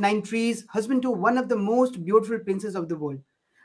nine 0.00 0.22
trees, 0.22 0.64
husband 0.68 1.02
to 1.02 1.10
one 1.10 1.38
of 1.38 1.48
the 1.48 1.56
most 1.56 2.04
beautiful 2.04 2.38
princes 2.38 2.74
of 2.74 2.88
the 2.88 2.96
world. 2.96 3.20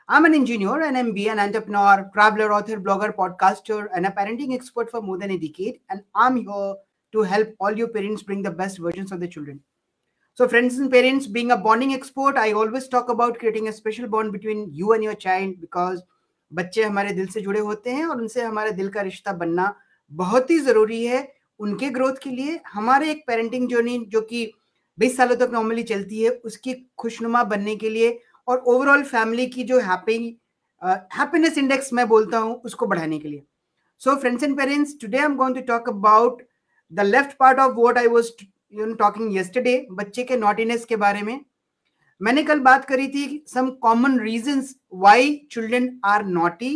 I'm 0.08 0.26
an 0.26 0.36
engineer, 0.36 0.82
an 0.82 0.96
MB, 0.96 1.32
an 1.32 1.40
entrepreneur, 1.40 2.10
traveler, 2.14 2.54
author, 2.54 2.80
blogger, 2.80 3.16
podcaster, 3.16 3.88
and 3.96 4.06
a 4.06 4.12
parenting 4.12 4.54
expert 4.54 4.92
for 4.92 5.02
more 5.02 5.18
than 5.18 5.32
a 5.32 5.38
decade. 5.38 5.80
And 5.90 6.04
I'm 6.14 6.38
here 6.38 6.76
to 7.14 7.22
help 7.22 7.56
all 7.60 7.76
your 7.76 7.88
parents 7.88 8.22
bring 8.22 8.44
the 8.44 8.52
best 8.52 8.78
versions 8.78 9.12
of 9.12 9.20
their 9.20 9.30
children. 9.30 9.62
So, 10.36 10.48
friends 10.48 10.78
and 10.78 10.92
parents, 10.92 11.28
being 11.28 11.52
a 11.52 11.58
bonding 11.58 11.94
expert, 11.94 12.38
I 12.38 12.52
always 12.52 12.88
talk 12.88 13.10
about 13.10 13.40
creating 13.40 13.70
a 13.70 13.74
special 13.74 14.08
bond 14.08 14.32
between 14.34 14.70
you 14.72 14.94
and 14.94 15.04
your 15.04 15.16
child 15.16 15.56
because 15.62 16.02
बच्चे 16.54 16.84
हमारे 16.84 17.12
दिल 17.14 17.28
से 17.28 17.42
जुड़े 17.42 17.60
होते 17.60 17.92
हैं 17.92 18.06
और 18.06 18.22
उनसे 18.22 18.42
हमारे 18.42 18.72
दिल 18.72 18.90
का 18.90 19.02
रिश्ता 19.02 19.34
बनना 19.34 19.74
बहुत 20.12 20.50
ही 20.50 20.60
ज़रूरी 20.60 21.04
है 21.06 21.28
उनके 21.60 21.90
ग्रोथ 21.90 22.16
के 22.24 22.30
लिए 22.30 22.60
हमारे 22.74 23.10
एक 23.12 23.24
पेरेंटिंग 23.28 23.70
जर्नी 23.70 23.98
जो 24.14 24.22
कि 24.22 24.52
20 24.98 25.18
सालों 25.18 25.36
तक 25.36 25.50
नॉर्मली 25.54 25.84
चलती 25.84 26.22
है, 26.22 26.30
उसकी 26.30 26.74
खुशनुमा 26.98 27.44
बनने 27.46 27.76
के 27.76 27.90
लिए 27.90 28.20
और 28.48 28.58
ओवरऑल 28.60 29.04
फैमिली 29.06 29.48
की 29.48 29.64
जो 29.64 29.80
हैप्पी 29.82 30.18
हैप्पीनेस 30.82 31.58
इंडेक्स 31.58 31.94
मैं 31.94 32.08
बोलता 32.08 32.38
हूँ, 32.38 32.56
उसको 32.56 32.86
बढ़ाने 32.86 33.20
के 33.20 33.28
लिए। 33.28 33.44
So 34.02 34.16
friends 34.16 34.44
and 34.44 34.58
parents 34.58 34.96
today 35.02 35.18
I 35.18 35.26
am 35.26 35.36
going 35.36 35.56
to 35.56 35.62
talk 35.68 35.90
about 35.90 36.42
the 36.92 37.00
left 37.02 37.38
part 37.40 37.60
of 37.60 37.74
what 37.76 37.98
I 37.98 38.08
was 38.08 38.32
you 38.74 38.86
know 38.86 38.94
talking 38.96 39.36
yesterday 39.38 39.86
बच्चे 39.92 40.24
के 40.24 40.38
नॉटीनेस 40.38 40.86
के 40.86 40.96
बारे 40.96 41.22
में। 41.22 41.40
मैंने 42.22 42.44
कल 42.44 42.60
बात 42.62 42.86
करी 42.86 43.08
थी 43.08 43.44
some 43.48 43.70
common 43.82 44.20
reasons 44.20 44.76
why 44.94 45.34
children 45.52 45.90
are 46.06 46.26
naughty 46.26 46.74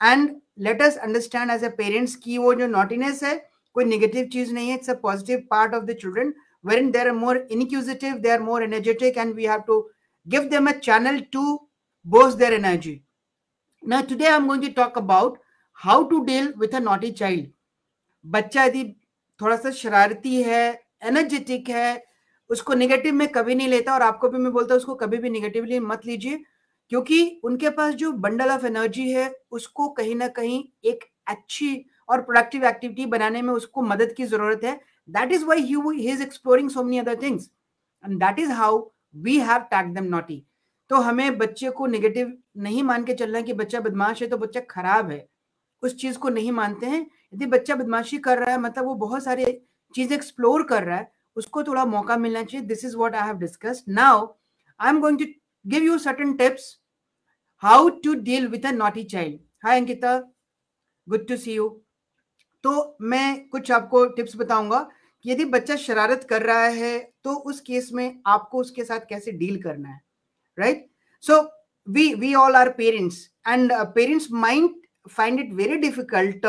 and 0.00 0.30
let 0.60 0.82
us 0.82 0.96
understand 0.98 1.50
as 1.50 1.64
a 1.64 1.68
parents 1.76 2.14
की 2.16 2.38
वो 2.38 2.54
जो 2.54 2.66
नॉटीनेस 2.68 3.22
है, 3.24 3.34
कोई 3.76 3.84
नेगेटिव 3.84 4.24
चीज़ 4.32 4.52
नहीं 4.54 4.68
है 4.68 4.74
it's 4.74 4.90
a 4.90 4.94
positive 5.02 5.42
part 5.50 5.74
of 5.74 5.84
the 5.84 5.96
children 6.00 6.32
wherein 6.62 6.92
they 6.92 7.00
are 7.00 7.12
more 7.12 7.36
inquisitive, 7.36 8.22
they 8.22 8.30
are 8.30 8.40
more 8.40 8.62
energetic, 8.62 9.16
and 9.16 9.34
we 9.34 9.44
have 9.44 9.66
to 9.66 9.86
give 10.26 10.50
them 10.50 10.68
a 10.68 10.78
channel 10.78 11.20
to 11.32 11.58
boost 12.06 12.38
their 12.38 12.52
energy. 12.52 13.04
Now, 13.82 14.02
today 14.02 14.28
I'm 14.28 14.46
going 14.46 14.60
to 14.62 14.72
talk 14.72 14.96
about 14.96 15.38
how 15.72 16.08
to 16.08 16.24
deal 16.24 16.52
with 16.56 16.74
a 16.74 16.80
naughty 16.80 17.12
child. 17.12 17.46
बच्चा 18.24 18.64
यदि 18.64 18.84
थोड़ा 19.40 19.56
सा 19.56 19.70
शरारती 19.70 20.42
है 20.42 20.62
energetic 21.04 21.68
है 21.68 22.02
उसको 22.50 22.74
negative 22.74 23.14
में 23.14 23.26
कभी 23.32 23.54
नहीं 23.54 23.68
लेता 23.68 23.94
और 23.94 24.02
आपको 24.02 24.28
भी 24.28 24.38
मैं 24.38 24.52
बोलता 24.52 24.74
हूँ 24.74 24.80
उसको 24.80 24.94
कभी 24.94 25.18
भी 25.18 25.30
नेगेटिवली 25.30 25.80
मत 25.80 26.06
लीजिए 26.06 26.42
क्योंकि 26.90 27.40
उनके 27.44 27.70
पास 27.78 27.94
जो 27.94 28.12
बंडल 28.26 28.50
ऑफ़ 28.50 28.66
एनर्जी 28.66 29.10
है 29.10 29.30
उसको 29.58 29.88
कहीं 29.98 30.14
ना 30.16 30.28
कहीं 30.38 30.62
एक 30.90 31.04
अच्छी 31.34 31.74
और 32.10 32.22
प्रोडक्टिव 32.22 32.64
एक्टिविटी 32.66 33.06
बनाने 33.06 33.42
में 33.42 33.52
उसको 33.52 33.82
मदद 33.82 34.12
की 34.16 34.24
ज़रूरत 34.26 34.64
है 34.64 34.80
that 35.08 35.32
is 35.32 35.44
why 35.44 35.62
he 35.62 36.10
is 36.10 36.22
exploring 36.22 36.70
so 36.70 36.82
many 36.82 36.98
other 36.98 37.22
things 37.22 37.50
and 38.04 38.18
that 38.20 38.38
is 38.38 38.50
how 38.52 38.86
we 39.14 39.38
have 39.40 39.60
tag 39.70 39.94
them 39.94 40.04
naughty 40.06 40.44
तो 40.90 40.96
हमें 41.00 41.38
बच्चे 41.38 41.70
को 41.70 41.86
नेगेटिव 41.86 42.32
नहीं 42.62 42.82
मान 42.82 43.04
के 43.04 43.14
चलना 43.14 43.40
कि 43.40 43.52
बच्चा 43.54 43.80
बदमाश 43.80 44.22
है 44.22 44.28
तो 44.28 44.36
बच्चा 44.38 44.60
खराब 44.70 45.10
है। 45.10 45.26
उस 45.82 45.96
चीज़ 45.96 46.18
को 46.18 46.28
नहीं 46.28 46.50
मानते 46.52 46.86
हैं। 46.86 47.00
यदि 47.34 47.46
बच्चा 47.46 47.74
बदमाशी 47.74 48.18
कर 48.18 48.38
रहा 48.38 48.50
है 48.50 48.58
मतलब 48.60 48.84
वो 48.84 48.94
बहुत 48.96 49.24
सारे 49.24 49.44
चीज़ें 49.94 50.16
एक्सप्लोर 50.16 50.62
कर 50.62 50.82
रहा 50.84 50.96
है, 50.96 51.10
उसको 51.36 51.62
थोड़ा 51.62 51.84
मौका 51.84 52.16
मिलना 52.16 52.42
चाहिए। 52.42 52.66
This 52.66 52.84
is 52.84 52.96
what 52.96 53.14
I 53.14 53.26
have 53.26 53.38
discussed 53.38 53.92
now 53.92 54.26
I 54.80 54.90
am 54.90 55.00
going 55.00 55.18
to 55.18 55.24
give 55.64 55.82
you 55.82 55.98
certain 55.98 56.32
tips 56.36 56.76
how 57.62 57.88
to 58.04 58.14
deal 58.22 58.46
with 58.48 58.66
a 58.66 58.72
naughty 58.72 59.04
child 59.04 59.40
hi 59.64 59.80
Ankita 59.80 60.16
good 61.06 61.26
to 61.28 61.36
see 61.36 61.54
you 61.54 61.68
तो 62.62 62.96
मैं 63.00 63.48
कुछ 63.48 63.70
आपको 63.70 64.06
टिप्स 64.06 64.36
बताऊँगा 64.36 64.90
कि 65.22 65.30
यदि 65.30 65.44
बच्चा 65.44 65.76
शरारत 65.76 66.26
कर 66.30 66.42
रहा 66.42 66.64
है 66.64 67.12
तो 67.24 67.34
उस 67.34 67.60
केस 67.60 67.90
में 67.92 68.20
आपको 68.26 68.58
उसके 68.58 68.84
साथ 68.84 69.00
कैसे 69.08 69.32
डील 69.32 69.62
करना 69.62 69.88
है 69.88 70.00
right 70.58 70.86
so 71.20 71.62
we 71.88 72.14
we 72.14 72.34
all 72.34 72.56
are 72.56 72.70
parents 72.70 73.30
and 73.48 73.72
parents 73.72 74.28
mind 74.32 74.70
find 75.10 75.40
it 75.40 75.52
very 75.52 75.76
difficult 75.76 76.46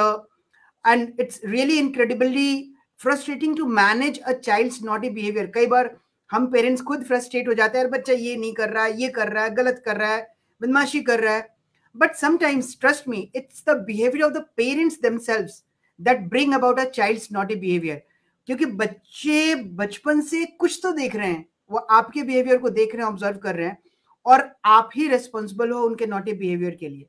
and 0.88 1.20
it's 1.20 1.42
really 1.46 1.80
incredibly 1.80 2.74
frustrating 2.98 3.58
to 3.58 3.66
manage 3.66 4.20
a 4.20 4.32
child's 4.32 4.84
naughty 4.84 5.10
behaviour 5.10 5.52
कई 5.56 5.66
बार 5.66 5.98
हम 6.32 6.48
पेरेंट्स 6.48 6.82
खुद 6.82 7.04
फ्रस्ट्रेट 7.04 7.48
हो 7.48 7.54
जाते 7.54 7.78
हैं 7.78 7.90
बच्चा 7.90 8.14
ये 8.14 8.36
नहीं 8.36 8.54
कर 8.54 8.70
रहा 8.70 8.84
है 8.84 9.02
ये 9.02 9.10
कर 9.10 9.28
रहा 9.28 9.44
है, 9.44 9.50
गलत 9.50 9.82
कर 9.86 9.98
रहा 9.98 10.16
है, 10.16 10.36
बदमाशी 10.62 11.02
कर 11.02 11.20
रहा 11.20 11.34
है. 11.34 11.56
But 11.98 12.16
sometimes 12.16 12.78
trust 12.82 13.08
me 13.08 13.32
it's 13.36 13.64
the 13.70 13.70
behaviour 13.70 14.24
of 14.26 14.34
the 14.34 14.38
parents 14.38 15.64
that 16.04 16.28
bring 16.30 16.54
about 16.54 16.80
a 16.80 16.84
child's 16.92 17.28
naughty 17.32 17.56
behaviour 17.56 18.02
क्योंकि 18.48 18.66
बच्चे 18.78 19.56
बचपन 19.56 20.22
से 20.22 20.46
कुछ 20.46 20.80
तो 20.84 20.92
देख 20.92 21.16
रहे 21.16 21.28
हैं। 21.28 21.46
वो 21.72 21.78
आपके 21.78 22.24
बिहेवियर 22.24 22.58
को 22.58 22.70
देख 22.72 22.96
रहे 22.96 23.04
हैं 23.04 23.12
ऑब्ज़र्व 23.12 23.38
कर 23.38 23.56
रहे 23.56 23.68
हैं 23.68 23.78
और 24.26 24.50
आप 24.66 24.90
ही 24.96 25.08
रेस्पॉन्सिबल 25.08 25.72
हो 25.72 25.82
उनके 25.84 26.06
नॉटी 26.08 26.34
बिहेवियर 26.34 26.76
के 26.76 26.90
लिए। 26.90 27.06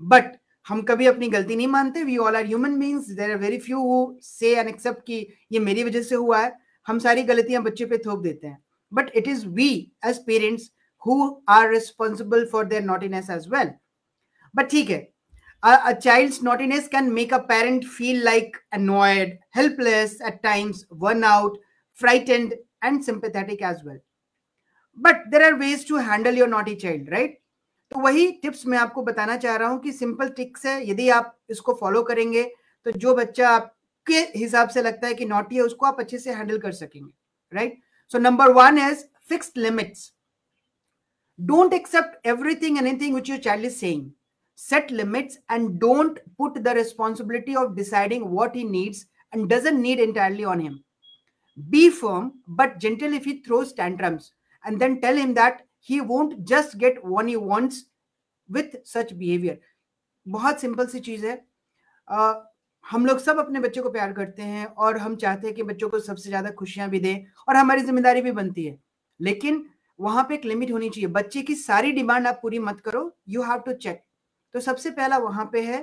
बट 0.00 0.32
हम 0.66 0.82
कभी 0.82 1.06
अपनी 1.06 1.28
गलती 1.28 1.56
नहीं 1.56 1.66
मानते। 1.68 2.02
We 2.04 2.16
all 2.16 2.36
are 2.36 2.46
human 2.46 2.78
beings 2.80 3.08
there 3.10 3.30
are 3.30 3.36
very 3.38 3.58
few 3.58 3.80
who 3.80 4.18
say 4.22 4.54
and 4.58 4.68
accept 4.68 5.02
कि 5.06 5.26
ये 5.52 5.58
मेरी 5.60 5.84
वजह 5.84 6.02
से 6.02 6.14
हुआ 6.14 6.40
है। 6.40 6.52
हम 6.86 6.98
सारी 6.98 7.22
गलतियाँ 7.24 7.62
बच्चे 7.62 7.84
पे 7.86 7.98
थोप 7.98 8.22
देते 8.22 8.46
हैं। 8.46 8.58
But 8.92 9.10
it 9.16 9.28
is 9.28 9.46
we 9.48 9.68
as 10.06 10.18
parents 10.26 10.70
who 11.06 11.16
are 11.48 11.70
responsible 11.70 12.44
for 12.52 12.64
their 12.64 12.82
naughtiness 12.82 13.30
as 13.30 13.48
well 13.50 13.70
but 14.54 14.70
ठीक 14.70 14.90
है 14.90 14.98
a, 15.63 15.79
a, 15.87 15.95
child's 15.95 16.41
naughtiness 16.41 16.87
can 16.87 17.13
make 17.13 17.31
a 17.31 17.39
parent 17.41 17.83
feel 17.85 18.23
like 18.23 18.57
annoyed, 18.71 19.39
helpless 19.49 20.21
at 20.21 20.41
times, 20.43 20.85
worn 20.89 21.23
out, 21.23 21.57
frightened, 21.93 22.53
and 22.81 23.03
sympathetic 23.03 23.61
as 23.61 23.83
well. 23.83 23.99
But 24.97 25.23
there 25.31 25.43
are 25.43 25.59
ways 25.59 25.85
to 25.85 25.97
handle 25.97 26.33
your 26.33 26.47
naughty 26.47 26.75
child, 26.75 27.09
right? 27.11 27.35
तो 27.91 27.99
वही 27.99 28.31
tips 28.41 28.65
मैं 28.67 28.77
आपको 28.77 29.01
बताना 29.01 29.35
चाह 29.43 29.55
रहा 29.55 29.67
हूं 29.69 29.77
कि 29.79 29.91
simple 29.91 30.29
ticks 30.37 30.65
है 30.65 30.89
यदि 30.89 31.09
आप 31.09 31.37
इसको 31.49 31.73
फॉलो 31.79 32.01
करेंगे 32.09 32.43
तो 32.85 32.91
जो 33.03 33.13
बच्चा 33.15 33.49
आपके 33.49 34.19
हिसाब 34.35 34.69
से 34.69 34.81
लगता 34.81 35.07
है 35.07 35.13
कि 35.13 35.25
नॉटी 35.25 35.55
है 35.55 35.61
उसको 35.61 35.85
आप 35.85 35.99
अच्छे 35.99 36.17
से 36.19 36.33
हैंडल 36.33 36.57
कर 36.59 36.71
सकेंगे 36.71 37.11
right 37.53 37.79
so 38.11 38.19
number 38.19 38.51
one 38.53 38.77
is 38.89 39.03
fixed 39.29 39.57
limits 39.57 40.11
don't 41.39 41.73
accept 41.73 42.27
everything 42.27 42.77
anything 42.77 43.15
which 43.15 43.29
your 43.29 43.39
child 43.39 43.65
is 43.65 43.75
saying 43.75 44.09
set 44.58 44.90
limits 44.90 45.38
and 45.48 45.80
don't 45.80 46.18
put 46.38 46.62
the 46.62 46.74
responsibility 46.74 47.56
of 47.56 47.76
deciding 47.76 48.30
what 48.30 48.54
he 48.54 48.64
needs 48.64 49.06
and 49.32 49.48
doesn't 49.48 49.80
need 49.80 50.00
entirely 50.00 50.44
on 50.44 50.60
him. 50.60 50.84
Be 51.58 51.90
firm 51.90 52.32
but 52.48 52.78
gentle 52.78 53.12
if 53.12 53.24
he 53.24 53.42
throws 53.42 53.72
tantrums 53.72 54.32
and 54.64 54.80
then 54.80 55.00
tell 55.00 55.16
him 55.16 55.34
that 55.34 55.66
he 55.78 56.00
won't 56.00 56.44
just 56.44 56.78
get 56.78 57.04
what 57.04 57.28
he 57.28 57.36
wants 57.36 57.84
with 58.48 58.76
such 58.84 59.16
behavior. 59.18 59.58
बहुत 60.26 60.60
simple 60.60 60.86
सी 60.86 61.00
चीज़ 61.00 61.26
है 61.26 61.36
uh, 62.08 62.34
हम 62.84 63.06
लोग 63.06 63.18
सब 63.18 63.38
अपने 63.38 63.60
बच्चों 63.60 63.82
को 63.82 63.90
प्यार 63.90 64.12
करते 64.12 64.42
हैं 64.42 64.64
और 64.66 64.96
हम 64.98 65.14
चाहते 65.16 65.46
हैं 65.46 65.54
कि 65.56 65.62
बच्चों 65.62 65.88
को 65.88 65.98
सबसे 66.00 66.28
ज़्यादा 66.28 66.50
खुशियाँ 66.58 66.88
भी 66.90 66.98
दें 67.00 67.24
और 67.48 67.56
हमारी 67.56 67.82
ज़िम्मेदारी 67.82 68.22
भी 68.22 68.32
बनती 68.32 68.64
है 68.64 68.78
लेकिन 69.20 69.64
वहाँ 70.00 70.24
पे 70.28 70.34
एक 70.34 70.44
लिमिट 70.44 70.70
होनी 70.72 70.88
चाहिए 70.88 71.08
बच्चे 71.12 71.42
की 71.42 71.54
सारी 71.54 71.92
डिमांड 71.92 72.26
आप 72.26 72.38
पूरी 72.42 72.58
मत 72.58 72.80
करो 72.84 73.10
यू 73.28 73.42
हैव 73.42 73.60
टू 73.66 73.72
चेक 73.72 74.02
तो 74.54 74.60
सबसे 74.60 74.90
पहला 74.90 75.18
वहाँ 75.18 75.44
पे 75.52 75.60
है 75.62 75.78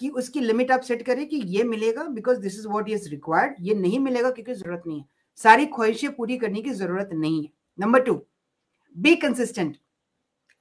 कि 0.00 0.08
उसकी 0.10 0.40
लिमिट 0.40 0.70
आप 0.72 0.80
सेट 0.80 1.02
करें 1.02 1.26
कि 1.28 1.36
ये 1.46 1.64
मिलेगा 1.64 2.04
because 2.04 2.38
this 2.40 2.58
is 2.58 2.66
what 2.68 2.88
is 2.90 3.08
required 3.10 3.54
ये 3.60 3.74
नहीं 3.74 3.98
मिलेगा 4.00 4.30
क्योंकि 4.30 4.54
ज़रूरत 4.54 4.82
नहीं 4.86 4.98
है। 5.00 5.04
सारी 5.38 5.66
ख्वाहिशें 5.66 6.14
पूरी 6.16 6.36
करने 6.38 6.62
की 6.62 6.70
ज़रूरत 6.72 7.10
नहीं 7.12 7.42
है। 7.42 7.50
Number 7.78 8.02
two 8.02 8.14
be 8.96 9.14
consistent 9.16 9.76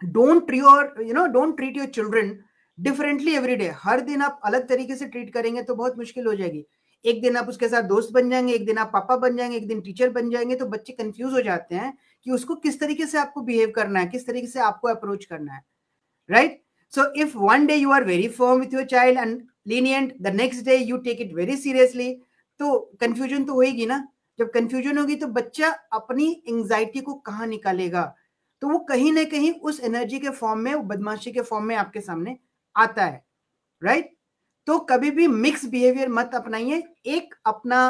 don't 0.01 0.53
your 0.53 1.03
you 1.03 1.13
know 1.13 1.25
don't 1.33 1.55
treat 1.57 1.77
your 1.77 1.87
children 1.87 2.37
differently 2.77 3.35
every 3.35 3.55
day 3.55 3.67
हर 3.75 4.01
दिन 4.01 4.21
आप 4.21 4.39
अलग 4.45 4.67
तरीके 4.69 4.95
से 4.95 5.05
ट्रीट 5.07 5.33
करेंगे 5.33 5.61
तो 5.63 5.75
बहुत 5.75 5.97
मुश्किल 5.97 6.25
हो 6.27 6.33
जाएगी। 6.35 6.65
एक 7.05 7.21
दिन 7.21 7.37
आप 7.37 7.49
उसके 7.49 7.67
साथ 7.69 7.83
दोस्त 7.83 8.11
बन 8.13 8.29
जाएँगे, 8.29 8.53
एक 8.53 8.65
दिन 8.65 8.77
आप 8.77 8.89
पापा 8.93 9.17
बन 9.17 9.37
जाएँगे, 9.37 9.57
एक 9.57 9.67
दिन 9.67 9.81
टीचर 9.81 10.09
बन 10.09 10.29
जाएँगे 10.29 10.55
तो 10.55 10.65
बच्चे 10.65 10.93
कंफ्यूज 10.93 11.33
हो 11.33 11.41
जाते 11.41 11.75
हैं 11.75 11.97
कि 12.25 12.31
उसको 12.31 12.55
किस 12.57 12.79
तरीके 12.79 13.05
से 13.07 13.17
आपको 13.17 13.41
बिहेव 13.41 13.71
करना 13.75 13.99
है, 13.99 14.05
किस 14.07 14.27
तरीके 14.27 14.47
से 14.47 14.59
आपको 14.61 14.87
अप्रोच 14.87 15.25
करना 15.25 15.53
है। 15.53 15.61
Right 16.29 16.49
right? 16.49 16.64
So 16.95 17.11
if 17.13 17.35
one 17.35 17.67
day 17.67 17.75
you 17.75 17.91
are 17.91 18.03
very 18.05 18.27
firm 18.29 18.59
with 18.61 18.71
your 18.71 18.85
child 18.85 19.17
and 19.17 19.41
lenient, 19.65 20.11
the 20.23 20.31
next 20.31 20.61
day 20.61 20.77
you 20.77 21.01
take 21.03 21.19
it 21.19 21.33
very 21.35 21.55
seriously, 21.57 22.11
तो 22.59 22.79
कंफ्यूजन 23.01 23.43
तो 23.45 23.53
होगी 23.53 23.85
ना? 23.85 23.97
जब 24.39 24.51
कंफ्यूजन 24.51 24.97
होगी 24.97 25.15
तो 25.15 25.27
बच्चा 25.27 25.69
अपनी 25.93 26.29
एंजाइटी 26.49 27.01
को 27.01 27.13
कहाँ 27.27 27.47
निकालेगा? 27.47 28.03
तो 28.61 28.67
वो 28.69 28.77
कहीं 28.89 29.11
ना 29.11 29.23
कहीं 29.33 29.51
उस 29.61 29.79
एनर्जी 29.83 30.19
के 30.19 30.29
फॉर्म 30.29 30.59
में 30.59 30.87
बदमाशी 30.87 31.31
के 31.31 31.41
फॉर्म 31.41 31.65
में 31.65 31.75
आपके 31.75 32.01
सामने 32.01 32.37
आता 32.75 33.05
है 33.05 33.23
राइट 33.81 34.15
तो 34.67 34.77
कभी 34.91 35.11
भी 35.11 35.27
मिक्स 35.27 35.65
बिहेवियर 35.65 36.09
मत 36.09 36.31
अपनाइए। 36.35 36.81
एक 37.05 37.35
अपना 37.45 37.81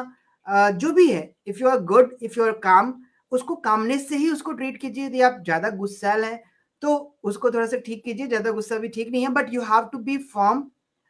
जो 0.47 0.91
भी 0.93 1.09
है 1.11 1.23
if 1.47 1.59
you 1.61 1.69
are 1.69 1.79
good 1.93 2.17
if 2.23 2.39
you 2.39 2.45
are 2.45 2.51
calm 2.63 2.93
उसको 3.31 3.55
कामनेस 3.69 4.09
से 4.09 4.17
ही 4.17 4.29
उसको 4.31 4.51
ट्रीट 4.53 4.81
कीजिए। 4.81 5.05
यदि 5.05 5.21
आप 5.21 5.41
ज़्यादा 5.43 5.69
गुस्सैल 5.77 6.23
है 6.23 6.43
तो 6.81 6.95
उसको 7.23 7.49
थोड़ा 7.51 7.65
सा 7.65 7.77
ठीक 7.85 8.03
कीजिए, 8.03 8.27
ज़्यादा 8.27 8.51
गुस्सा 8.51 8.77
भी 8.77 8.87
ठीक 8.89 9.09
नहीं 9.11 9.23
है 9.23 9.29
but 9.33 9.53
you 9.53 9.61
have 9.63 9.89
to 9.91 9.97
be 9.99 10.17
firm 10.33 10.69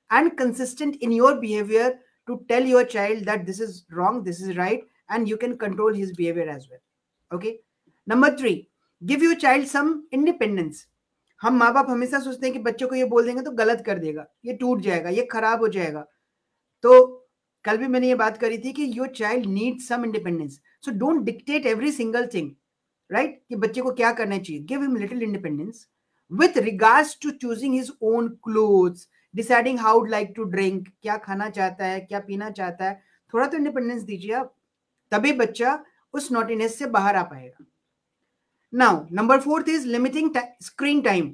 and 0.10 0.32
consistent 0.38 0.96
in 0.96 1.12
your 1.12 1.40
behaviour 1.40 2.00
to 2.28 2.36
tell 2.50 2.68
your 2.68 2.84
child 2.92 3.26
that 3.30 3.46
this 3.46 3.62
is 3.62 3.82
wrong 3.94 4.24
this 4.24 4.42
is 4.42 4.52
right 4.54 4.88
and 5.12 5.28
you 5.28 5.38
can 5.38 5.56
control 5.58 5.96
his 5.96 6.16
behaviour 6.18 6.50
as 6.50 6.68
well 6.72 7.36
okay 7.36 7.60
number 8.08 8.38
three 8.40 8.56
give 9.02 9.24
you 9.24 9.34
child 9.36 9.68
some 9.68 10.02
independence 10.14 10.86
हम 11.42 11.58
माँ 11.58 11.74
बाप 11.74 11.90
हमेशा 11.90 12.20
सोचते 12.20 12.46
हैं 12.46 12.54
कि 12.54 12.60
बच्चों 12.64 12.88
को 12.88 12.96
ये 12.96 13.06
बोल 13.06 13.26
देंगे 13.26 13.42
तो 13.42 13.52
गलत 13.54 13.84
कर 13.86 13.98
देगा, 14.00 14.26
ये 14.46 14.54
टूट 14.54 14.82
जाएगा, 14.82 15.10
ये 15.10 15.26
खराब 15.32 15.62
हो 15.62 15.68
जाएगा। 15.68 16.06
तो 16.84 17.04
कल 17.66 17.78
भी 17.78 17.88
मैंने 17.88 18.08
ये 18.08 18.16
बात 18.16 18.38
करी 18.38 18.58
थी 18.58 18.72
कि 18.74 18.86
your 18.98 19.08
child 19.16 19.46
need 19.48 19.80
some 19.82 20.06
independence 20.06 20.60
so 20.86 20.92
don't 21.00 21.22
dictate 21.26 21.66
every 21.66 21.92
single 21.92 22.28
thing 22.34 22.52
right 23.10 23.42
कि 23.50 23.56
बच्चे 23.56 23.82
को 23.82 23.92
क्या 23.94 24.12
करना 24.14 24.38
चाहिए? 24.38 24.62
Give 24.64 24.82
him 24.82 24.96
little 24.98 25.24
independence 25.24 25.88
with 26.32 26.58
regards 26.60 27.18
to 27.22 27.32
choosing 27.34 27.74
his 27.74 27.92
own 28.04 28.28
clothes 28.44 29.08
deciding 29.34 29.80
how 29.80 30.04
like 30.06 30.34
to 30.36 30.44
drink 30.46 30.88
क्या 31.02 31.18
खाना 31.20 31.50
चाहता 31.50 31.86
है, 31.86 32.00
क्या 32.02 32.20
पीना 32.22 32.50
चाहता 32.52 32.86
है। 32.86 33.02
थोड़ा 33.34 33.48
तो 33.48 33.58
इंडिपेंडेंस 33.58 34.02
दीजिए 34.04 34.34
आप, 34.34 34.54
तभी 35.12 35.32
बच्चा 35.34 35.80
उस 36.14 36.32
नोटिनेस 36.32 36.78
से 36.80 36.86
बाहर 36.88 37.16
आ 37.16 37.24
पाएगा। 37.24 37.66
Now 38.74 39.06
number 39.12 39.40
fourth 39.40 39.70
is 39.70 39.88
limiting 39.88 40.38
screen 40.64 41.02
time 41.02 41.30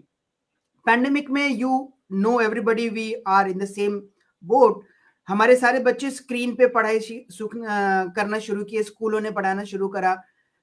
pandemic 0.86 1.30
में 1.30 1.48
you 1.50 1.94
know 2.14 2.40
everybody 2.42 2.88
we 2.90 3.14
are 3.28 3.50
in 3.50 3.58
the 3.58 3.66
same 3.68 4.00
boat 4.44 4.84
हमारे 5.28 5.56
सारे 5.56 5.80
बच्चे 5.82 6.10
स्क्रीन 6.12 6.56
पे 6.56 6.68
पढ़ाई 6.70 7.00
करना 7.00 8.40
शुरू 8.40 8.64
किए, 8.64 8.84
स्कूलों 8.84 9.22
ने 9.22 9.32
पढ़ाना 9.32 9.64
शुरू 9.64 9.88
करा। 9.88 10.14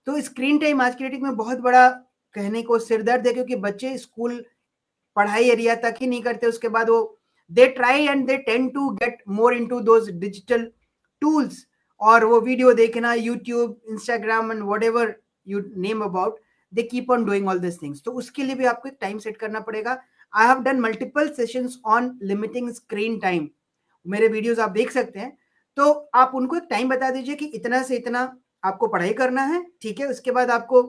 तो 0.09 0.21
स्क्रीन 0.23 0.59
टाइम 0.59 0.81
आज 0.81 0.95
की 0.95 1.09
डेट 1.09 1.23
में 1.23 1.37
बहुत 1.37 1.59
बड़ा 1.61 1.89
कहने 2.35 2.61
को 2.63 2.79
सिरदर्द 2.79 3.27
है, 3.27 3.33
क्योंकि 3.33 3.57
बच्चे 3.57 3.97
स्कूल 3.99 4.45
पढ़ाई 5.17 5.51
एरिया 5.51 5.75
तक 5.83 5.95
ही 6.01 6.07
नहीं 6.07 6.23
करते, 6.23 6.47
उसके 6.47 6.69
बाद 6.69 6.91
वो 6.91 7.19
they 7.51 7.67
try 7.73 8.07
and 8.07 8.27
they 8.27 8.37
tend 8.47 8.69
to 8.69 8.89
get 8.93 9.23
more 9.31 9.55
in 9.55 9.67
to 9.67 9.81
digital 9.81 10.65
tools 11.23 11.67
और 12.01 12.25
वो 12.25 12.41
वीडियो 12.41 12.73
देखना 12.73 13.13
YouTube 13.15 13.77
Instagram 13.91 14.53
and 14.53 14.63
whatever 14.85 15.15
you 15.47 15.63
name 15.79 16.05
about 16.05 16.41
they 16.73 16.83
keep 16.85 17.11
on 17.11 17.25
doing 17.25 17.49
all 17.49 17.59
this 17.59 17.81
things 17.83 18.03
तो 18.05 18.13
उसके 18.15 18.45
लिए 18.45 18.55
भी 18.55 18.65
आपको 18.67 18.89
एक 18.89 18.99
टाइम 19.01 19.19
सेट 19.19 19.37
करना 19.37 19.61
पड़ेगा। 19.61 20.01
I 20.33 20.47
have 20.47 20.63
done 20.63 20.81
multiple 20.81 21.33
sessions 21.35 21.81
on 21.87 22.19
limiting 22.25 22.73
screen 22.75 23.19
time 23.21 23.49
मेरे 24.07 24.29
वीडियोस 24.29 24.59
आप 24.59 24.71
देख 24.73 24.91
सकते 24.93 25.19
हैं। 25.21 25.37
तो 25.77 25.93
आप 26.17 26.33
उनको 26.35 26.57
एक 26.57 26.67
टाइम 26.71 26.89
बता 26.89 27.11
दीजिए 27.11 27.35
कि 27.35 27.47
इतना 27.55 27.83
से 27.83 27.97
इतना 27.97 28.29
आपको 28.63 28.87
पढ़ाई 28.89 29.13
करना 29.15 29.43
है, 29.45 29.65
ठीक 29.83 30.01
है? 30.01 30.07
उसके 30.07 30.31
बाद 30.31 30.51
आपको 30.51 30.83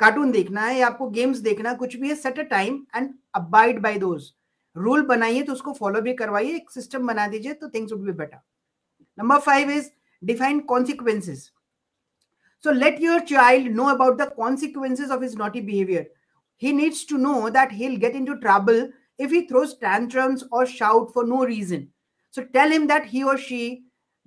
कार्टून 0.00 0.30
देखना 0.32 0.62
है 0.62 0.78
या 0.78 0.86
आपको 0.86 1.08
गेम्स 1.10 1.38
देखना, 1.38 1.72
कुछ 1.74 1.96
भी 1.96 2.08
है 2.08 2.14
set 2.16 2.38
a 2.38 2.42
time 2.50 2.84
and 2.96 3.14
abide 3.34 3.80
by 3.82 3.98
those 3.98 4.32
rule 4.76 5.02
बनाइए 5.06 5.42
तो 5.42 5.52
उसको 5.52 5.72
फॉलो 5.72 6.00
भी 6.00 6.14
करवाइए, 6.14 6.54
एक 6.56 6.70
सिस्टम 6.70 7.06
बना 7.06 7.26
दीजिए 7.28 7.52
तो 7.54 7.68
things 7.68 7.92
would 7.92 8.04
be 8.06 8.12
better 8.12 8.38
number 9.18 9.38
five 9.40 9.70
is 9.70 9.90
define 10.22 10.60
consequences 10.68 11.50
so 12.64 12.70
let 12.70 13.00
your 13.00 13.20
child 13.26 13.74
know 13.76 13.84
about 13.88 14.20
the 14.20 14.28
consequences 14.36 15.10
of 15.10 15.24
is 15.24 15.36
naughty 15.38 15.60
behaviour 15.60 16.10
he 16.62 16.72
needs 16.72 17.06
to 17.08 17.16
know 17.16 17.48
that 17.50 17.72
he 17.72 17.96
get 17.96 18.16
in 18.16 18.24
to 18.24 18.34
trouble 18.46 18.92
if 19.20 19.32
he 19.34 19.40
throws 19.42 19.78
trans 19.80 20.44
or 20.52 20.66
shout 20.66 21.12
for 21.14 21.26
no 21.26 21.42
reason 21.44 21.86
so 22.34 22.42
tell 22.52 22.72
him 22.72 22.86
that 22.86 23.06
he 23.06 23.22
or 23.22 23.38
she 23.38 23.62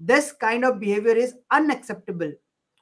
this 0.02 0.32
kind 0.32 0.66
of 0.66 0.76
behaviour 0.76 1.18
is 1.18 1.34
unacceptable 1.52 2.36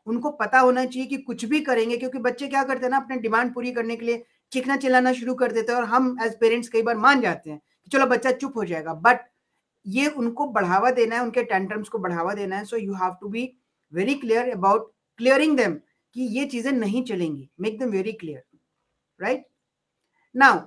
उनको 0.08 0.30
पता 0.34 0.60
होना 0.60 0.86
चाहिए 0.86 1.08
कि 1.08 1.18
कुछ 1.20 1.46
भी 1.46 1.60
करेंगे, 1.62 1.98
क्योंकि 1.98 2.20
बच्चे 2.20 2.48
क्या 2.48 2.64
करते 2.64 2.86
हैं 2.86 2.92
ना, 2.92 2.98
अपने 2.98 3.18
डिमांड 3.20 3.54
पूरी 3.54 3.72
करने 3.72 3.96
के 3.96 4.06
लिए 4.06 4.24
चिखना 4.52 4.76
चिल्लाना 4.78 5.14
शुरू 5.14 5.34
कर 5.36 5.52
देते 5.52 5.72
हैं 5.72 5.80
और 5.80 5.86
हम 5.88 6.16
एज 6.24 6.38
पेरेंट्स 6.40 6.70
कई 6.70 6.82
बार 6.82 6.98
मान 6.98 7.22
जाते 7.22 7.50
हैं 7.50 7.60
कि 7.60 7.90
चलो 7.92 8.06
बच्चा 8.08 8.32
चुप 8.34 8.58
हो 8.58 8.66
जाएगा। 8.66 8.94
बट 8.96 9.20
ये 9.86 10.08
उनको 10.08 10.46
बढ़ावा 10.50 10.92
देना 10.92 11.16
है, 11.16 11.22
उनके 11.22 11.44
टेंट्रम्स 11.44 11.90
को 11.90 11.98
बढ़ावा 12.00 12.34
देना 12.34 12.58
है 12.58 12.66
so 12.66 12.78
you 12.78 12.94
have 12.96 13.16
to 13.22 13.30
be 13.30 13.52
very 13.94 14.14
clear 14.16 14.50
about 14.52 14.92
clearing 15.20 15.56
them 15.58 15.74
कि 16.16 16.22
ये 16.38 16.46
चीज़ें 16.46 16.72
नहीं 16.72 17.04
चलेंगी। 17.06 17.50
Make 17.62 17.80
them 17.80 17.90
very 17.92 18.12
clear 18.14 18.44
right 19.20 19.46
now 20.36 20.60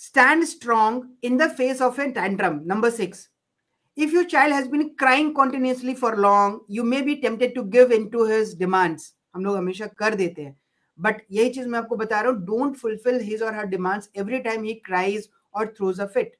stand 0.00 0.44
strong 0.44 1.04
in 1.24 1.36
the 1.38 1.48
face 1.50 1.82
of 1.82 2.00
a 2.00 2.06
tantrum 2.12 2.60
number 2.66 2.90
six 2.90 3.28
if 3.98 4.12
your 4.12 4.24
child 4.24 4.52
has 4.52 4.68
been 4.68 4.90
crying 4.96 5.34
continuously 5.34 5.92
for 5.92 6.16
long, 6.16 6.60
you 6.68 6.82
may 6.84 7.02
be 7.02 7.20
tempted 7.20 7.54
to 7.54 7.64
give 7.64 7.90
into 7.90 8.26
his 8.26 8.54
demands. 8.54 9.06
हम 9.34 9.44
लोग 9.44 9.56
हमेशा 9.56 9.86
कर 9.98 10.14
देते 10.14 10.42
हैं। 10.42 10.56
But 10.98 11.22
यही 11.32 11.50
चीज़ 11.50 11.66
मैं 11.68 11.78
आपको 11.78 11.96
बता 11.96 12.20
रहा 12.20 12.30
हूँ 12.30 12.44
don't 12.46 12.76
fulfil 12.76 13.20
his 13.22 13.42
or 13.42 13.54
her 13.54 13.66
demands 13.66 14.08
every 14.18 14.38
time 14.46 14.62
he 14.64 14.74
cries 14.86 15.28
or 15.54 15.66
throws 15.76 16.00
a 16.00 16.06
fit 16.14 16.32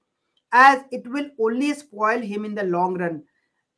as 0.52 0.80
it 0.92 1.08
will 1.08 1.30
only 1.40 1.72
spoil 1.74 2.22
him 2.22 2.46
in 2.46 2.54
the 2.54 2.64
long 2.66 3.00
run 3.02 3.20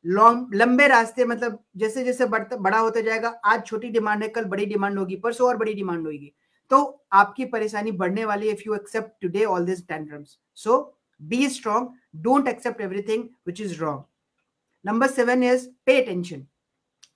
long 0.05 0.55
लंबे 0.55 0.87
रास्ते 0.87 1.25
मतलब 1.25 1.59
जैसे 1.77 2.03
जैसे 2.03 2.25
बढ़ता, 2.25 2.55
बड़ा 2.57 2.77
होता 2.77 3.01
जाएगा, 3.01 3.29
आज 3.45 3.65
छोटी 3.65 3.89
डिमांड 3.89 4.23
है, 4.23 4.29
कल 4.29 4.45
बड़ी 4.45 4.65
डिमांड 4.65 4.97
होगी, 4.99 5.15
परसों 5.15 5.47
और 5.47 5.57
बड़ी 5.57 5.73
डिमांड 5.73 6.05
होगी। 6.05 6.33
तो 6.71 7.05
आपकी 7.13 7.45
परेशानी 7.45 7.91
बढ़ने 7.91 8.25
वाली 8.25 8.49
if 8.49 8.61
you 8.67 8.75
accept 8.75 9.21
today 9.21 9.43
all 9.45 9.65
this 9.65 9.87
tantrums 9.87 10.37
so 10.57 10.77
be 11.21 11.47
strong 11.49 11.93
don't 12.21 12.47
accept 12.47 12.81
everything 12.81 13.29
which 13.43 13.59
is 13.59 13.79
wrong 13.79 14.03
number 14.85 15.07
7 15.07 15.43
is 15.43 15.69
pay 15.85 16.01
attention 16.03 16.47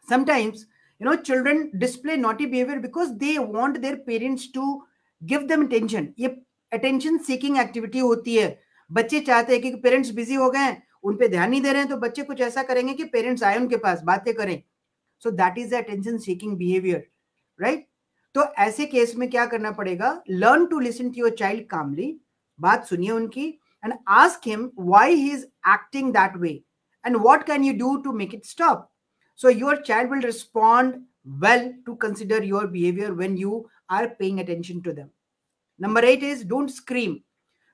sometimes 0.07 0.65
you 1.01 1.05
know 1.05 1.15
children 1.17 1.71
display 1.77 2.17
naughty 2.17 2.45
behavior 2.45 2.79
because 2.79 3.17
they 3.17 3.37
want 3.39 3.81
their 3.81 3.97
parents 3.97 4.51
to 4.51 4.83
give 5.21 5.47
them 5.47 5.65
attention 5.67 6.13
ये 6.19 6.35
attention 6.71 7.19
seeking 7.19 7.57
activity 7.59 8.01
होती 8.01 8.35
है 8.35 8.47
बच्चे 8.91 9.19
चाहते 9.19 9.53
हैं 9.53 9.61
कि 9.61 9.75
parents 9.83 10.09
busy 10.13 10.35
हो 10.35 10.49
गए 10.51 10.59
हैं 10.59 10.81
उन 11.03 11.15
पे 11.17 11.27
ध्यान 11.27 11.49
नहीं 11.49 11.61
दे 11.61 11.71
रहे 11.71 11.81
हैं 11.81 11.89
तो 11.89 11.97
बच्चे 11.97 12.23
कुछ 12.23 12.41
ऐसा 12.41 12.63
करेंगे 12.63 12.93
कि 12.93 13.03
पेरेंट्स 13.13 13.43
आए 13.43 13.57
उनके 13.57 13.77
पास 13.85 14.01
बातें 14.03 14.33
करें 14.33 14.61
so 15.23 15.31
that 15.31 15.57
is 15.57 15.75
attention 15.75 16.17
seeking 16.17 16.55
behaviour 16.57 17.03
right 17.59 17.85
तो 18.35 18.43
ऐसे 18.59 18.85
केस 18.85 19.15
में 19.15 19.29
क्या 19.29 19.45
करना 19.45 19.71
पड़ेगा 19.71 20.09
learn 20.29 20.65
to 20.65 20.79
listen 20.79 21.09
to 21.09 21.19
your 21.19 21.35
child 21.39 21.65
calmly 21.69 22.15
बात 22.59 22.85
सुनिए 22.87 23.11
उनकी 23.11 23.47
and 23.84 23.94
ask 24.06 24.44
him 24.44 24.70
why 24.74 25.10
he 25.10 25.30
is 25.30 25.46
acting 25.64 26.12
that 26.12 26.38
way 26.38 26.62
and 27.04 27.22
what 27.22 27.46
can 27.46 27.62
you 27.64 27.72
do 27.72 28.02
to 28.02 28.12
make 28.12 28.34
it 28.34 28.44
stop 28.46 28.90
so 29.34 29.48
your 29.48 29.76
child 29.82 30.10
will 30.10 30.20
respond 30.22 31.00
well 31.40 31.72
to 31.86 31.96
consider 31.96 32.42
your 32.42 32.66
behavior 32.66 33.14
when 33.14 33.36
you 33.36 33.68
are 33.88 34.08
paying 34.08 34.40
attention 34.40 34.82
to 34.82 34.92
them 34.92 35.10
number 35.78 36.04
8 36.04 36.22
is 36.22 36.44
don't 36.44 36.70
scream 36.70 37.22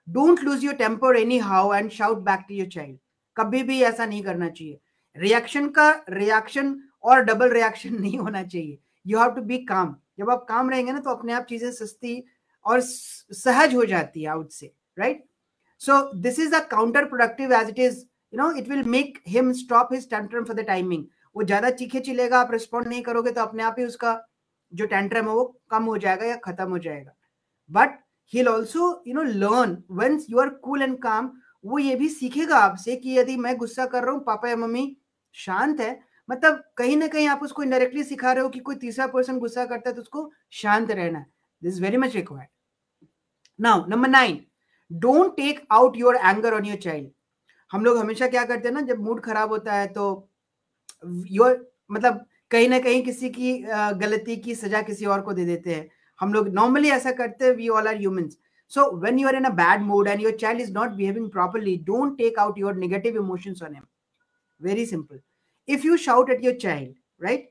don't 0.07 0.43
lose 0.43 0.63
your 0.63 0.75
temper 0.75 1.15
anyhow 1.15 1.71
and 1.73 1.93
shout 1.93 2.25
back 2.25 2.49
to 2.49 2.55
your 2.55 2.71
child 2.79 2.97
कभी 3.37 3.63
भी 3.63 3.81
ऐसा 3.85 4.05
नहीं 4.07 4.23
करना 4.25 4.49
चाहिए 4.49 4.79
reaction 5.17 5.69
का 5.79 5.91
reaction 6.11 6.77
और 7.03 7.23
double 7.25 7.51
reaction 7.53 7.95
नहीं 8.01 8.19
होना 8.19 8.43
चाहिए 8.43 8.79
यू 9.07 9.19
हैव 9.19 9.31
टू 9.35 9.43
बी 9.51 9.59
काम 9.71 9.95
जब 10.19 10.31
आप 10.31 10.47
काम 10.49 10.71
रहेंगे 10.71 10.93
ना 10.93 11.01
तो 11.01 11.11
अपने 11.11 11.33
आप 11.33 11.47
चीजें 11.49 11.71
सस्ती 11.73 12.23
और 12.67 12.81
सहज 12.81 13.75
हो 13.75 13.85
जाती 13.87 14.23
है 14.23 14.29
आउट 14.31 14.51
से 14.51 14.73
right 14.99 15.25
So 15.82 16.12
this 16.14 16.38
is 16.38 16.52
a 16.54 16.62
counterproductive 16.62 17.52
as 17.52 17.70
it 17.70 17.80
is, 17.80 18.06
you 18.32 18.38
know, 18.38 18.56
it 18.56 18.68
will 18.68 18.84
make 18.84 19.20
him 19.26 19.52
stop 19.52 19.92
his 19.92 20.06
tantrum 20.06 20.46
for 20.46 20.54
the 20.54 20.64
timing. 20.64 21.06
वो 21.36 21.44
ज़्यादा 21.44 21.70
चीखे 21.80 22.00
चिलेगा 22.00 22.40
आप 22.40 22.52
रिस्पॉन्ड 22.52 22.88
नहीं 22.88 23.02
करोगे 23.02 23.32
तो 23.32 23.42
अपने 23.42 23.64
आप 23.64 23.76
ही 23.80 23.86
उसका 23.86 24.12
जो 24.74 24.86
टेंट्रम 24.86 25.28
है 25.28 25.34
वो 25.34 25.46
कम 25.72 25.84
हो 25.84 25.98
जाएगा 25.98 26.26
या 26.26 26.36
खत्म 26.44 26.70
हो 26.70 26.78
जाएगा। 26.80 27.14
But 27.70 27.98
he 28.34 28.44
also 28.48 28.92
you 29.08 29.14
know 29.14 29.24
learn 29.24 29.78
once 30.02 30.26
you 30.30 30.40
are 30.40 30.50
cool 30.66 30.82
and 30.82 30.98
calm 31.04 31.32
वो 31.66 31.80
ये 31.80 31.96
भी 31.96 32.10
सीखेगा 32.10 32.58
आपसे 32.58 32.96
कि 32.96 33.18
यदि 33.18 33.38
मैं 33.38 33.56
गुस्सा 33.58 33.86
कर 33.86 34.04
रहा 34.04 34.12
हूँ 34.14 34.24
पापा 34.26 34.50
या 34.50 34.56
मम्मी 34.58 34.86
शांत 35.36 35.82
है 35.82 35.92
मतलब 36.30 36.64
कहीं 36.78 36.98
ना 36.98 37.08
कहीं 37.08 37.28
आप 37.28 37.44
उसको 37.44 37.64
इनडायरेक्टली 37.64 38.04
सिखा 38.04 38.32
रहे 38.32 38.44
हो 38.44 38.50
कि 38.50 38.60
कोई 38.60 38.76
तीसरा 38.86 39.08
पर्सन 39.18 39.40
गुस्सा 39.40 39.66
करता 39.66 39.90
है 39.90 39.96
तो 39.96 40.02
उसको 40.02 40.30
शांत 40.62 40.92
रहना। 40.92 41.26
This 41.62 41.82
very 41.82 41.98
much 41.98 42.16
required 42.16 43.08
now 43.60 43.86
number 43.90 44.10
nine 44.10 44.40
don't 44.91 45.37
take 45.37 45.67
out 45.73 45.97
your 45.97 46.17
anger 46.17 46.55
on 46.55 46.67
your 46.67 46.77
child 46.79 47.11
हम 47.71 47.85
लोग 47.85 47.99
हमेशा 47.99 48.27
क्या 48.29 48.45
करते 48.45 48.69
हैं 48.69 48.75
ना 48.75 48.81
जब 48.93 49.01
मूड 49.05 49.21
खराब 49.25 49.51
होता 49.51 49.75
है 49.75 49.87
तो 49.93 50.07
योर 51.31 51.67
मतलब 51.93 52.25
कहीं 52.51 52.69
ना 52.69 52.79
कहीं 52.79 53.03
किसी 53.05 53.29
की 53.31 53.59
गलती 54.03 54.37
की 54.43 54.55
सजा 54.55 54.83
किसी 54.83 55.07
और 55.15 55.21
को 55.21 55.33
दे 55.33 55.45
देते 55.45 55.75
हैं 55.75 55.89
हम 56.21 56.33
लोग 56.33 56.49
नॉर्मली 56.55 56.91
ऐसा 56.91 57.13
करते 57.13 57.45
हैं 57.45 57.55
we 57.57 57.69
all 57.69 57.89
are 57.89 57.97
humans 57.97 58.37
so 58.73 58.97
when 58.97 59.19
you 59.19 59.27
are 59.29 59.35
in 59.35 59.45
a 59.47 59.53
bad 59.53 59.83
mood 59.83 60.09
and 60.09 60.21
your 60.21 60.33
child 60.33 60.61
is 60.61 60.71
not 60.71 60.97
behaving 60.97 61.31
properly 61.31 61.77
don't 61.89 62.17
take 62.19 62.39
out 62.39 62.57
your 62.57 62.75
negative 62.75 63.17
emotions 63.17 63.63
on 63.63 63.75
him 63.75 63.85
very 64.61 64.85
simple 64.85 65.19
if 65.69 65.85
you 65.85 65.97
shout 65.97 66.31
at 66.31 66.43
your 66.43 66.55
child 66.55 66.89
right 67.21 67.47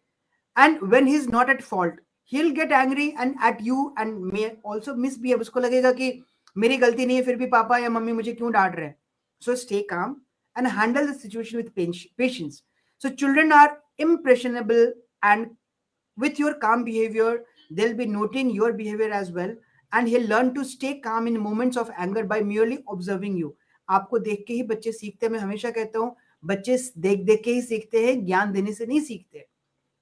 and 0.55 0.81
when 0.95 1.07
he's 1.07 1.29
not 1.29 1.49
at 1.49 1.63
fault 1.63 1.93
he'll 2.25 2.51
get 2.51 2.71
angry 2.71 3.07
and 3.17 3.35
at 3.41 3.61
you 3.61 3.93
and 3.97 4.21
may 4.33 4.49
also 4.63 4.95
misbehave 5.05 5.41
उसको 5.41 5.59
लगेगा 5.59 5.91
कि 5.91 6.11
मेरी 6.56 6.76
गलती 6.76 7.06
नहीं 7.06 7.16
है, 7.16 7.22
फिर 7.22 7.36
भी 7.36 7.46
पापा 7.48 7.78
या 7.78 7.88
मम्मी 7.90 8.12
मुझे 8.12 8.32
क्यों 8.32 8.52
डांट 8.52 8.76
रहे 8.76 8.86
हैं? 8.86 8.94
So 9.42 9.54
stay 9.56 9.80
calm 9.90 10.16
and 10.56 10.66
handle 10.68 11.06
the 11.06 11.16
situation 11.16 11.56
with 11.56 11.70
patience 12.18 12.62
so 13.02 13.08
children 13.10 13.52
are 13.52 13.80
impressionable 14.00 14.92
and 15.24 15.46
with 16.18 16.40
your 16.40 16.52
calm 16.62 16.84
behaviour 16.84 17.44
they 17.72 17.82
will 17.82 17.94
be 17.94 18.06
noting 18.06 18.54
your 18.56 18.72
behaviour 18.72 19.12
as 19.12 19.30
well 19.34 19.56
and 19.92 20.08
he 20.08 20.18
learn 20.18 20.50
to 20.50 20.64
stay 20.64 20.92
calm 21.04 21.28
in 21.28 21.36
moments 21.38 21.78
of 21.78 21.90
anger 21.92 22.22
by 22.24 22.40
merely 22.42 22.78
observing 22.88 23.38
you 23.40 23.54
आपको 23.88 24.18
देख 24.18 24.44
के 24.48 24.54
ही 24.54 24.62
बच्चे 24.62 24.92
सीखते 24.92 25.26
हैं, 25.26 25.32
मैं 25.32 25.40
हमेशा 25.40 25.70
कहता 25.70 25.98
हूँ, 25.98 26.16
बच्चे 26.44 26.76
देख 26.98 27.24
देख 27.26 27.42
के 27.44 27.52
ही 27.52 27.62
सीखते 27.62 28.06
हैं, 28.06 28.24
ज्ञान 28.26 28.52
देने 28.52 28.72
से 28.72 28.86
नहीं 28.86 29.00
सीखते 29.00 29.46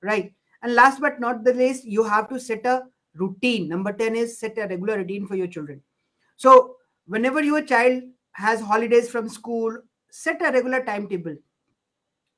right 0.02 0.33
and 0.62 0.73
last 0.73 1.00
but 1.02 1.21
not 1.21 1.37
the 1.43 1.57
least 1.57 1.83
you 1.87 2.02
have 2.05 2.25
to 2.31 2.38
set 2.38 2.67
a 2.67 2.78
routine 3.17 3.69
number 3.73 3.93
ten 3.93 4.17
is 4.17 4.35
set 4.35 4.59
a 4.59 4.67
regular 4.67 4.99
routine 4.99 5.26
for 5.26 5.38
your 5.38 5.49
children 5.49 5.81
So, 6.40 6.76
whenever 7.09 7.42
your 7.42 7.62
child 7.62 8.02
has 8.33 8.61
holidays 8.61 9.11
from 9.11 9.28
school, 9.28 9.78
set 10.09 10.40
a 10.40 10.52
regular 10.52 10.80
timetable. 10.85 11.37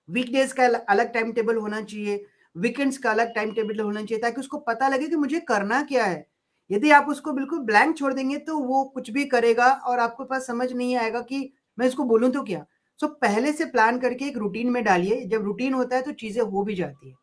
Weekdays 0.08 0.52
का 0.52 0.66
अलग 0.88 1.12
time 1.14 1.32
table 1.32 1.56
होना 1.56 1.80
चाहिए. 1.82 2.24
Weekends 2.56 2.98
का 2.98 3.10
अलग 3.10 3.34
time 3.34 3.52
table 3.54 3.80
होना 3.80 4.00
चाहिए 4.00 4.20
ताकि 4.22 4.40
उसको 4.40 4.58
पता 4.68 4.88
लगे 4.88 5.08
कि 5.08 5.16
मुझे 5.16 5.40
करना 5.48 5.82
क्या 5.82 6.04
है. 6.04 6.26
यदि 6.70 6.90
आप 6.90 7.08
उसको 7.08 7.32
बिल्कुल 7.32 7.58
ब्लैंक 7.58 7.96
छोड़ 7.98 8.12
देंगे 8.14 8.38
तो 8.38 8.58
वो 8.58 8.82
कुछ 8.94 9.10
भी 9.10 9.24
करेगा 9.24 9.70
और 9.86 9.98
आपके 9.98 10.24
पास 10.24 10.46
समझ 10.46 10.72
नहीं 10.72 10.96
आएगा 10.96 11.20
कि 11.20 11.52
मैं 11.78 11.86
इसको 11.86 12.04
बोलूँ 12.04 12.30
तो 12.30 12.42
क्या? 12.42 12.64
सो 13.00 13.06
so, 13.06 13.12
पहले 13.12 13.52
से 13.52 13.64
प्लान 13.64 13.98
करके 13.98 14.24
एक 14.24 14.36
रूटीन 14.38 14.70
में 14.70 14.82
डालिए. 14.84 15.24
जब 15.26 15.44
रूटीन 15.44 15.74
होता 15.74 15.96
है 15.96 16.02
तो 16.02 16.12
चीज़ें 16.24 16.42
हो 16.42 16.62
भी 16.64 16.74
जाती 16.74 17.08
है 17.08 17.14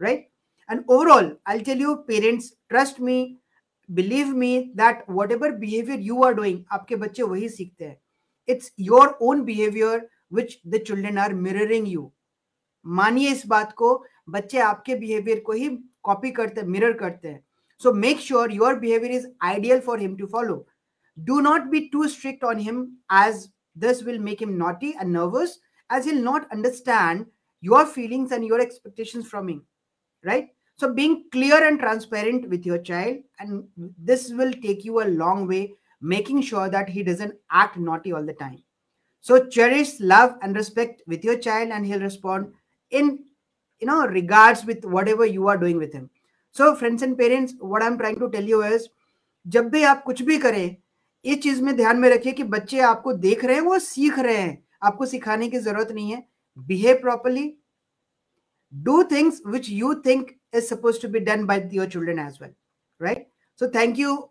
right 0.00 0.28
and 0.68 0.84
overall 0.90 1.36
I 1.48 1.60
tell 1.60 1.80
you 1.82 1.94
parents 2.08 2.52
trust 2.68 3.00
me 3.00 3.20
believe 3.90 4.34
me 4.36 4.58
that 4.76 5.04
whatever 5.32 5.52
behaviour 5.58 6.00
you 6.00 6.22
are 6.24 6.34
doing 6.34 6.58
आपके 6.72 6.96
बच्चे 6.96 7.22
वही 7.22 7.48
सीखते 7.48 7.84
हैं। 7.84 8.00
It's 8.48 8.72
your 8.80 9.16
own 9.22 9.42
behaviour 9.44 10.08
which 10.34 10.58
the 10.66 10.82
children 10.86 11.18
are 11.18 11.34
mirroring 11.34 11.88
you 11.88 12.10
मानिए 12.86 13.30
इस 13.32 13.46
बात 13.46 13.72
को, 13.72 14.04
बच्चे 14.30 14.58
आपके 14.58 14.94
बिहेवियर 14.94 15.40
को 15.46 15.52
ही 15.52 15.68
कॉपी 16.02 16.30
करते 16.30 16.62
मिरर 16.62 16.92
करते 16.98 17.28
हैं। 17.28 17.44
So 17.80 17.92
make 17.94 18.20
sure 18.20 18.52
your 18.52 18.78
behaviour 18.78 19.12
is 19.12 19.26
ideal 19.42 19.80
for 19.80 20.00
him 20.00 20.16
to 20.16 20.26
follow 20.32 20.66
do 21.18 21.40
not 21.40 21.70
be 21.70 21.80
too 21.92 22.06
strict 22.08 22.44
on 22.44 22.58
him 22.68 22.86
as 23.24 23.48
this 23.76 24.02
will 24.04 24.18
make 24.28 24.40
him 24.40 24.56
naughty 24.62 24.90
and 24.90 25.10
nervous 25.16 25.58
as 25.90 26.04
he'll 26.06 26.18
not 26.24 26.44
understand 26.54 27.22
your 27.62 27.78
feelings 27.92 28.32
and 28.34 28.44
your 28.48 28.58
expectations 28.64 29.28
from 29.30 29.48
him, 29.50 29.56
right? 30.24 30.44
So 30.80 30.88
being 30.98 31.14
clear 31.32 31.56
and 31.68 31.78
transparent 31.78 32.48
with 32.48 32.66
your 32.70 32.78
child 32.78 33.16
and 33.38 33.64
this 34.10 34.30
will 34.40 34.52
take 34.66 34.84
you 34.84 35.00
a 35.02 35.08
long 35.22 35.46
way 35.46 35.62
making 36.00 36.40
sure 36.50 36.68
that 36.74 36.88
he 36.88 37.02
doesn't 37.02 37.34
act 37.62 37.76
naughty 37.88 38.12
all 38.12 38.28
the 38.30 38.36
time 38.44 38.58
so 39.20 39.40
cherish 39.56 39.90
love 40.12 40.36
and 40.42 40.56
respect 40.56 41.02
with 41.06 41.26
your 41.28 41.36
child 41.48 41.76
and 41.78 41.86
he'll 41.86 42.06
respond 42.06 42.52
in 42.92 43.18
you 43.82 43.86
know 43.90 44.06
regards 44.06 44.64
with 44.64 44.88
whatever 44.96 45.26
you 45.26 45.48
are 45.48 45.58
doing 45.58 45.76
with 45.84 45.92
him 45.92 46.08
so 46.56 46.74
friends 46.74 47.02
and 47.02 47.18
parents 47.18 47.54
what 47.74 47.82
i'm 47.82 47.98
trying 47.98 48.18
to 48.24 48.30
tell 48.36 48.50
you 48.54 48.62
is 48.72 48.88
जब 49.46 49.68
भी 49.70 49.82
आप 49.90 50.02
कुछ 50.04 50.20
भी 50.22 50.36
करें 50.38 50.76
इस 51.24 51.38
चीज़ 51.42 51.62
में 51.64 51.74
ध्यान 51.76 51.98
में 51.98 52.08
रखिए 52.10 52.32
कि 52.32 52.42
बच्चे 52.54 52.80
आपको 52.88 53.12
देख 53.22 53.44
रहे 53.44 53.54
हैं 53.56 53.62
वो 53.62 53.78
सीख 53.78 54.18
रहे 54.18 54.36
हैं 54.36 54.52
आपको 54.84 55.06
सिखाने 55.06 55.48
की 55.50 55.58
ज़रूरत 55.58 55.92
नहीं 55.92 56.10
है 56.12 56.22
behave 56.68 56.96
properly 57.02 57.46
do 58.72 59.02
things 59.12 59.40
which 59.46 59.70
you 59.70 59.94
think 60.06 60.30
is 60.52 60.68
supposed 60.68 61.00
to 61.00 61.08
be 61.08 61.20
done 61.20 61.46
by 61.46 61.62
your 61.70 61.86
children 61.86 62.18
as 62.18 62.40
well 62.40 62.50
right 62.98 63.28
so 63.56 63.68
thank 63.68 63.96
you 63.98 64.28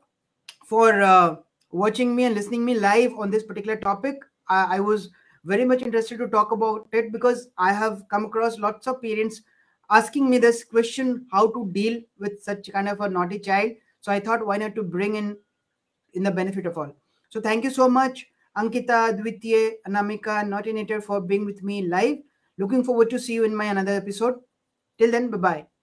for 0.66 1.02
uh, 1.02 1.36
watching 1.72 2.16
me 2.16 2.24
and 2.26 2.36
listening 2.36 2.66
me 2.66 2.74
live 2.76 3.14
on 3.18 3.32
this 3.32 3.44
particular 3.44 3.76
topic 3.78 4.24
I, 4.48 4.78
I 4.78 4.80
was 4.80 5.10
very 5.46 5.66
much 5.66 5.82
interested 5.82 6.18
to 6.18 6.28
talk 6.28 6.52
about 6.52 6.88
it 6.92 7.12
because 7.12 7.50
I 7.58 7.74
have 7.74 8.04
come 8.10 8.26
across 8.26 8.60
lots 8.60 8.88
of 8.88 9.02
parents 9.02 9.42
asking 9.90 10.30
me 10.30 10.38
this 10.38 10.64
question 10.64 11.26
how 11.32 11.48
to 11.52 11.70
deal 11.72 12.02
with 12.20 12.42
such 12.44 12.72
kind 12.72 12.90
of 12.90 13.00
a 13.02 13.10
naughty 13.10 13.40
child. 13.40 13.72
So 14.02 14.12
I 14.12 14.20
thought 14.20 14.46
why 14.46 14.58
not 14.58 14.76
to 14.76 14.84
bring 14.84 15.16
in 15.16 15.38
in 16.14 16.24
the 16.24 16.32
benefit 16.32 16.66
of 16.66 16.78
all. 16.78 16.94
So 17.30 17.40
thank 17.40 17.64
you 17.64 17.70
so 17.70 17.90
much, 17.90 18.28
Ankita, 18.58 19.18
Dvitye, 19.20 19.74
Anamika, 19.88 20.44
Naughtinator 20.44 21.02
for 21.04 21.22
being 21.22 21.46
with 21.46 21.64
me 21.64 21.84
live. 21.84 22.18
Looking 22.58 22.84
forward 22.84 23.10
to 23.12 23.20
see 23.20 23.34
you 23.34 23.44
in 23.46 23.56
my 23.56 23.66
another 23.66 23.94
episode. 23.94 24.36
Till 24.98 25.12
then, 25.12 25.30
bye 25.30 25.38
bye. 25.38 25.78